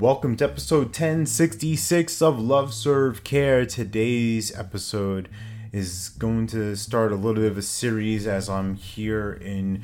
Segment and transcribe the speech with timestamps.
[0.00, 3.66] Welcome to episode 1066 of Love Serve Care.
[3.66, 5.28] Today's episode
[5.72, 9.82] is going to start a little bit of a series as I'm here in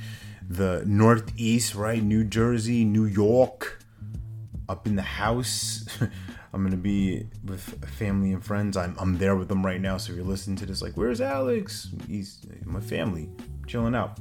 [0.48, 2.02] the Northeast, right?
[2.02, 3.78] New Jersey, New York,
[4.70, 5.86] up in the house.
[6.54, 8.78] I'm gonna be with family and friends.
[8.78, 9.98] I'm I'm there with them right now.
[9.98, 11.90] So if you're listening to this, like, where's Alex?
[12.08, 13.28] He's my family,
[13.66, 14.18] chilling out.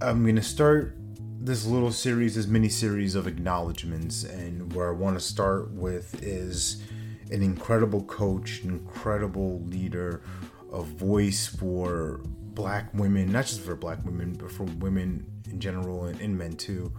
[0.00, 0.99] I'm gonna start
[1.42, 6.22] this little series, this mini series of acknowledgments, and where I want to start with
[6.22, 6.82] is
[7.30, 10.22] an incredible coach, an incredible leader,
[10.70, 16.04] a voice for black women, not just for black women, but for women in general
[16.04, 16.92] and, and men too.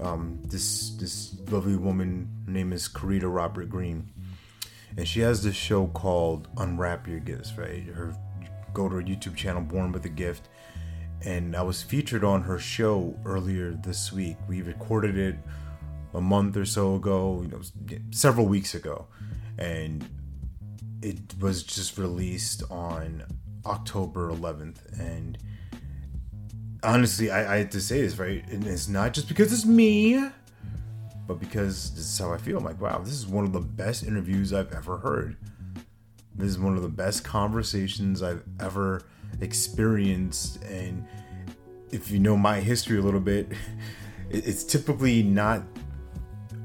[0.00, 4.10] Um, this this lovely woman, name is Careeta Robert Green,
[4.98, 7.56] and she has this show called Unwrap Your Gifts.
[7.56, 8.14] Right, her
[8.74, 10.50] go to her YouTube channel, Born with a Gift,
[11.24, 14.36] and I was featured on her show earlier this week.
[14.48, 15.36] We recorded it
[16.14, 17.60] a month or so ago, you know,
[18.10, 19.06] several weeks ago,
[19.58, 20.08] and
[21.02, 23.24] it was just released on
[23.66, 24.98] October 11th.
[24.98, 25.38] And
[26.82, 30.30] honestly, I, I had to say this right, and it's not just because it's me,
[31.26, 32.58] but because this is how I feel.
[32.58, 35.36] I'm like, wow, this is one of the best interviews I've ever heard.
[36.34, 39.02] This is one of the best conversations I've ever
[39.40, 40.62] experienced.
[40.64, 41.06] And
[41.90, 43.52] if you know my history a little bit,
[44.30, 45.62] it's typically not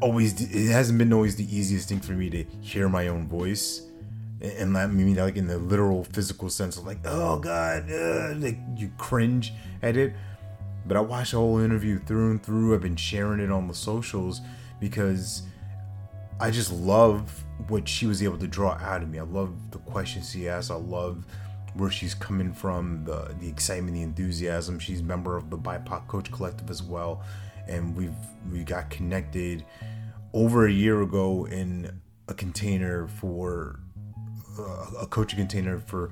[0.02, 3.88] always, it hasn't been always the easiest thing for me to hear my own voice.
[4.42, 8.58] And that mean like in the literal physical sense of like, oh God, uh, like
[8.76, 10.14] you cringe at it.
[10.86, 12.76] But I watched the whole interview through and through.
[12.76, 14.42] I've been sharing it on the socials
[14.82, 15.44] because
[16.40, 19.20] I just love what she was able to draw out of me.
[19.20, 20.72] I love the questions she asked.
[20.72, 21.26] I love
[21.76, 24.80] where she's coming from, the the excitement, the enthusiasm.
[24.80, 27.24] She's a member of the BIPOC Coach Collective as well,
[27.68, 28.16] and we've
[28.52, 29.66] we got connected
[30.34, 33.80] over a year ago in a container for
[34.60, 36.12] uh, a coaching container for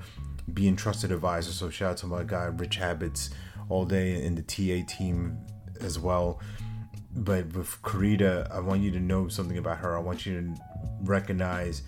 [0.54, 1.52] being trusted advisor.
[1.52, 3.30] So shout out to my guy Rich Habits
[3.70, 5.38] all day in the TA team
[5.80, 6.40] as well.
[7.14, 9.96] But with Careeta, I want you to know something about her.
[9.96, 10.62] I want you to
[11.04, 11.84] recognize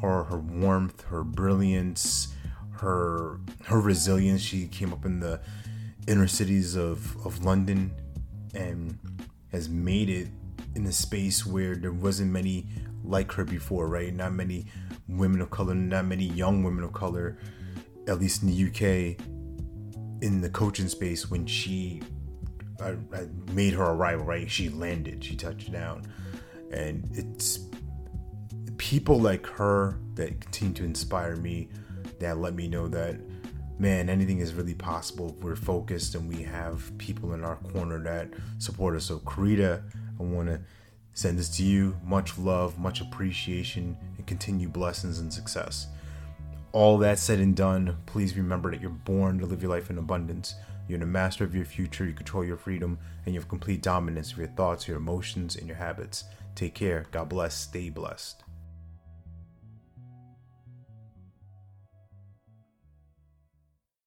[0.00, 2.33] her her warmth, her brilliance,
[2.74, 4.40] her her resilience.
[4.40, 5.40] She came up in the
[6.06, 7.92] inner cities of, of London
[8.54, 8.98] and
[9.50, 10.28] has made it
[10.74, 12.66] in a space where there wasn't many
[13.02, 14.12] like her before, right?
[14.14, 14.66] Not many
[15.08, 17.38] women of color, not many young women of color,
[18.08, 19.18] at least in the UK,
[20.22, 22.02] in the coaching space when she
[22.80, 24.50] I, I made her arrival, right?
[24.50, 26.04] She landed, she touched down.
[26.72, 27.60] And it's
[28.78, 31.68] people like her that continue to inspire me,
[32.20, 33.16] that let me know that,
[33.78, 38.28] man, anything is really possible we're focused and we have people in our corner that
[38.58, 39.04] support us.
[39.04, 39.82] So, Careeta,
[40.18, 40.60] I want to
[41.14, 41.96] send this to you.
[42.04, 45.88] Much love, much appreciation, and continued blessings and success.
[46.72, 49.98] All that said and done, please remember that you're born to live your life in
[49.98, 50.54] abundance.
[50.88, 54.32] You're the master of your future, you control your freedom, and you have complete dominance
[54.32, 56.24] of your thoughts, your emotions, and your habits.
[56.54, 57.06] Take care.
[57.10, 57.54] God bless.
[57.54, 58.43] Stay blessed.